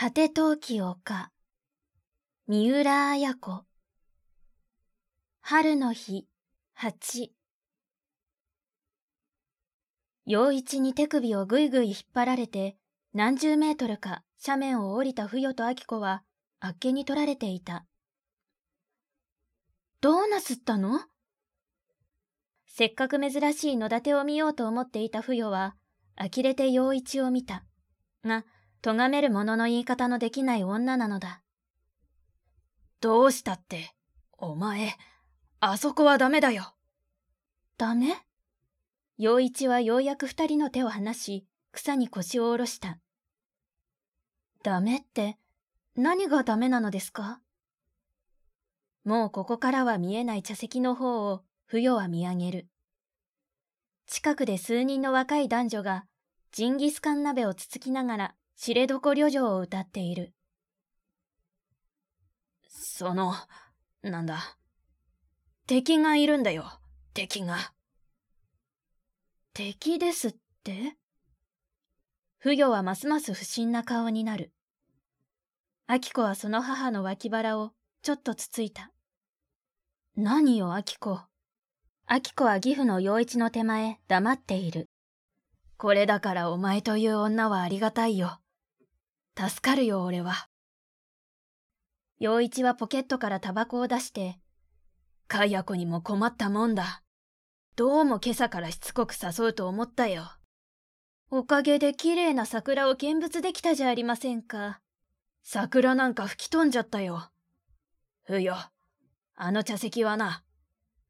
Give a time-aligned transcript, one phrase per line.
[0.00, 1.32] 果て陶器丘、
[2.46, 3.64] 三浦綾子。
[5.40, 6.28] 春の日、
[6.72, 7.32] 八。
[10.24, 12.76] 陽一に手首をぐいぐい引っ張られて、
[13.12, 16.22] 何十メートルか斜面を降りた不与と明子は、
[16.60, 17.84] あっけに取られていた。
[20.00, 21.00] どうなすったの？
[22.68, 25.74] せっかく珍しい野立てを見ようと思っていた不与は、
[26.16, 27.64] 呆れて陽一を見た。
[28.24, 28.44] が、
[28.80, 31.42] 咎める者の言い方のできない女なのだ。
[33.00, 33.94] どうしたって、
[34.38, 34.96] お前、
[35.60, 36.74] あそこはダメだよ。
[37.76, 38.16] ダメ？
[39.16, 42.98] 陽一はようやく二人の手を離し、草に腰を下ろした。
[44.62, 45.38] ダメって、
[45.96, 47.40] 何がダメなのですか？
[49.04, 52.68] もうここからは見えない茶席の方を、不与は見上げる。
[54.06, 56.04] 近くで数人の若い男女が、
[56.52, 60.34] ジンギスカン鍋をつつきながら、知床旅情を歌っている。
[62.68, 63.32] その、
[64.02, 64.58] なんだ？
[65.68, 66.64] 敵がいるんだよ、
[67.14, 67.56] 敵が。
[69.54, 70.34] 敵ですっ
[70.64, 70.96] て？
[72.38, 74.52] 不与はますます不審な顔になる。
[75.88, 77.70] 明子はその母の脇腹を
[78.02, 78.90] ちょっとつついた。
[80.16, 81.20] 何よ、明子。
[82.10, 84.90] 明子は義父の陽一の手前黙っている。
[85.76, 88.40] これだからお前という女はありがたいよ。
[89.38, 90.48] 助かるよ、俺は。
[92.18, 94.40] 陽一はポケットからタバコを出して、
[95.28, 97.04] かや子にも困ったもんだ。
[97.76, 100.24] どうも今朝からしつこく誘うと思ったよ。
[101.30, 104.80] おかげで綺麗な桜を見物できたじゃありませんか。
[105.44, 107.30] 桜なんか吹き飛んじゃったよ。
[108.24, 108.56] ふよ、
[109.36, 110.42] あの茶席はな、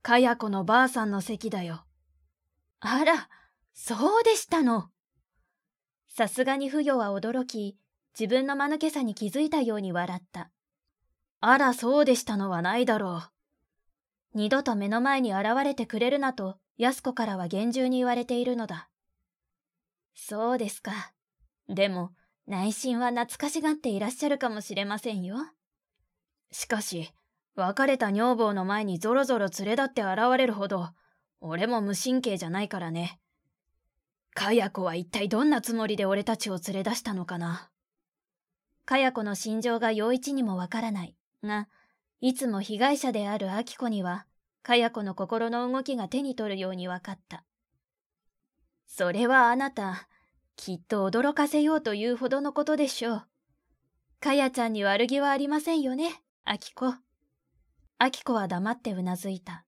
[0.00, 1.86] かや子のばあさんの席だよ。
[2.78, 3.28] あら、
[3.74, 4.90] そうでしたの。
[6.06, 7.81] さすがに不与は驚き、
[8.18, 10.50] 自分の間抜けさに気づいたように笑った。
[11.40, 13.32] あら、そうでしたのはないだろう。
[14.34, 18.88] 二度と目の前に現れてくれるなと、安子からは厳重に言われているのだ。
[20.14, 21.12] そうですか。
[21.68, 22.12] でも、
[22.46, 25.36] 内心は懐かしがっていらっしゃるかもしれませんよ。
[26.50, 27.10] しかし、
[27.54, 30.90] 別れた女房の前にぞろぞろ連れ立って現れるほど、
[31.40, 33.20] 俺も無神経じゃないからね。
[34.34, 37.70] かや子は一体どんなつもりで俺たちを連れ出したのかな。
[38.84, 41.16] かや子の心情が陽一にもわからない。
[41.42, 41.68] が、
[42.20, 44.26] いつも被害者である明子には、
[44.62, 47.44] かや子の心の動きが手に取るようにわかった。
[48.86, 50.08] それはあなた、
[50.56, 53.26] きっと驚かせようというほどのことでしょう。
[54.20, 56.94] かやちゃんに悪気はありませんよね、明子。
[57.98, 59.64] 明子は黙ってうなずいた。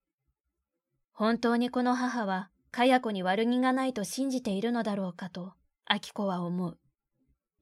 [1.12, 5.54] 本当にこの母は、かや子に悪気がないと信じているのだろうかと、
[5.88, 6.78] 明子は思う。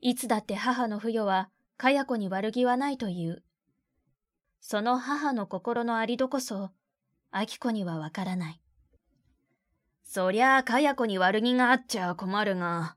[0.02, 3.44] いつだって母の不与は、かや子に悪気はないという。
[4.60, 6.70] その母の心のありどこそ、
[7.32, 8.60] 明子にはわからない。
[10.02, 12.96] そりゃあ、かや子に悪気があっちゃ困るが、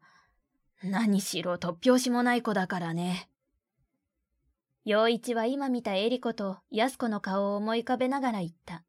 [0.83, 3.29] 何しろ突拍子もない子だからね。
[4.83, 8.83] 陽一は今見たエリコと安子の顔を思い浮かべながら言った。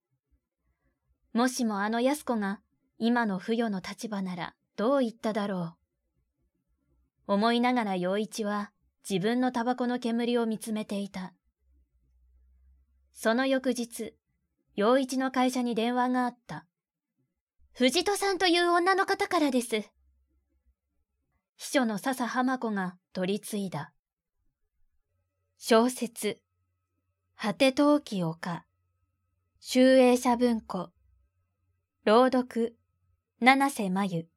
[1.35, 2.61] もしもあの安子が
[2.99, 5.86] 今の不与の立場ならどう言っただろう。
[7.27, 8.71] 思いながら陽一は
[9.09, 11.33] 自分のタバコの煙を見つめていた。
[13.13, 14.15] その翌日、
[14.75, 16.67] 陽一の会社に電話があった。
[17.73, 19.83] 藤戸さんという女の方からです。
[21.57, 23.93] 秘書の笹浜子が取り継いだ。
[25.59, 26.41] 小説、
[27.35, 28.65] 果て陶器丘、
[29.61, 30.91] 集英社文庫、
[32.05, 32.77] 朗読、
[33.41, 34.36] 七瀬真由。